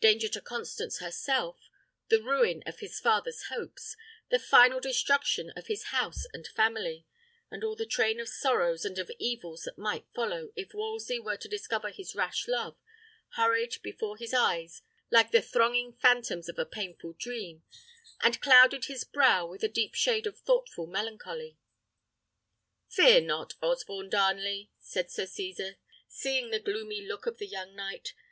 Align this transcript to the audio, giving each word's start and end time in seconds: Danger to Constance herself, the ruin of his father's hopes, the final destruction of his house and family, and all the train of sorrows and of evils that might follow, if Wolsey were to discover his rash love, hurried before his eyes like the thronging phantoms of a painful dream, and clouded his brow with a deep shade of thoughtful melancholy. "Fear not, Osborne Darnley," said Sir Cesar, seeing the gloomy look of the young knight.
Danger 0.00 0.26
to 0.30 0.40
Constance 0.40 0.98
herself, 0.98 1.70
the 2.08 2.20
ruin 2.20 2.64
of 2.66 2.80
his 2.80 2.98
father's 2.98 3.44
hopes, 3.44 3.96
the 4.28 4.40
final 4.40 4.80
destruction 4.80 5.52
of 5.54 5.68
his 5.68 5.84
house 5.94 6.26
and 6.34 6.48
family, 6.48 7.06
and 7.48 7.62
all 7.62 7.76
the 7.76 7.86
train 7.86 8.18
of 8.18 8.28
sorrows 8.28 8.84
and 8.84 8.98
of 8.98 9.08
evils 9.20 9.62
that 9.62 9.78
might 9.78 10.08
follow, 10.12 10.52
if 10.56 10.74
Wolsey 10.74 11.20
were 11.20 11.36
to 11.36 11.46
discover 11.46 11.90
his 11.90 12.16
rash 12.16 12.48
love, 12.48 12.76
hurried 13.36 13.80
before 13.82 14.16
his 14.16 14.34
eyes 14.34 14.82
like 15.12 15.30
the 15.30 15.40
thronging 15.40 15.92
phantoms 15.92 16.48
of 16.48 16.58
a 16.58 16.66
painful 16.66 17.12
dream, 17.12 17.62
and 18.20 18.40
clouded 18.42 18.86
his 18.86 19.04
brow 19.04 19.46
with 19.46 19.62
a 19.62 19.68
deep 19.68 19.94
shade 19.94 20.26
of 20.26 20.40
thoughtful 20.40 20.88
melancholy. 20.88 21.56
"Fear 22.88 23.20
not, 23.20 23.54
Osborne 23.62 24.10
Darnley," 24.10 24.72
said 24.80 25.08
Sir 25.12 25.26
Cesar, 25.26 25.76
seeing 26.08 26.50
the 26.50 26.58
gloomy 26.58 27.02
look 27.06 27.26
of 27.26 27.38
the 27.38 27.46
young 27.46 27.76
knight. 27.76 28.12